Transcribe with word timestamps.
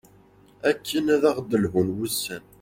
akken 0.69 1.05
ad 1.15 1.23
aɣ-d-lhun 1.31 1.89
wussan 1.95 2.43